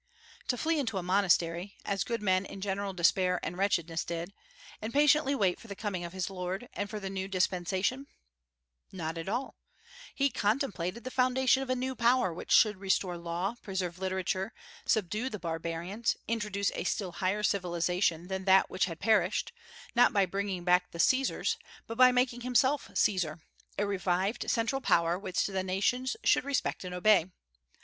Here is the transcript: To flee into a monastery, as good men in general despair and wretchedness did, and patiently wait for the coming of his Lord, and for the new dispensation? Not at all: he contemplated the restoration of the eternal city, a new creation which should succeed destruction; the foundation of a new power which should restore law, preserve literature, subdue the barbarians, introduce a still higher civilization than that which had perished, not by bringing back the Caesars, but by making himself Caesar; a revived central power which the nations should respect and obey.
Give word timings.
To 0.47 0.57
flee 0.57 0.79
into 0.79 0.97
a 0.97 1.03
monastery, 1.03 1.77
as 1.85 2.03
good 2.03 2.23
men 2.23 2.43
in 2.43 2.59
general 2.59 2.91
despair 2.91 3.39
and 3.43 3.55
wretchedness 3.55 4.03
did, 4.03 4.33
and 4.81 4.91
patiently 4.91 5.35
wait 5.35 5.59
for 5.59 5.67
the 5.67 5.75
coming 5.75 6.03
of 6.03 6.11
his 6.11 6.27
Lord, 6.27 6.67
and 6.73 6.89
for 6.89 6.99
the 6.99 7.07
new 7.07 7.27
dispensation? 7.27 8.07
Not 8.91 9.19
at 9.19 9.29
all: 9.29 9.57
he 10.15 10.31
contemplated 10.31 11.03
the 11.03 11.13
restoration 11.15 11.61
of 11.61 11.67
the 11.67 11.73
eternal 11.73 11.77
city, 11.89 11.91
a 11.91 11.91
new 11.91 11.95
creation 11.95 12.35
which 12.35 12.51
should 12.51 12.75
succeed 12.77 12.81
destruction; 12.81 13.23
the 13.23 13.29
foundation 13.29 13.53
of 13.53 13.59
a 13.59 13.59
new 13.61 13.61
power 13.61 13.61
which 13.61 13.61
should 13.61 13.61
restore 13.61 13.61
law, 13.61 13.61
preserve 13.61 13.99
literature, 13.99 14.53
subdue 14.87 15.29
the 15.29 15.37
barbarians, 15.37 16.17
introduce 16.27 16.71
a 16.73 16.83
still 16.83 17.11
higher 17.11 17.43
civilization 17.43 18.27
than 18.27 18.45
that 18.45 18.71
which 18.71 18.85
had 18.85 18.99
perished, 18.99 19.51
not 19.93 20.11
by 20.11 20.25
bringing 20.25 20.63
back 20.63 20.89
the 20.89 20.97
Caesars, 20.99 21.57
but 21.85 21.99
by 21.99 22.11
making 22.11 22.41
himself 22.41 22.89
Caesar; 22.91 23.39
a 23.77 23.85
revived 23.85 24.49
central 24.49 24.81
power 24.81 25.19
which 25.19 25.45
the 25.45 25.61
nations 25.63 26.15
should 26.23 26.43
respect 26.43 26.83
and 26.83 26.95
obey. 26.95 27.29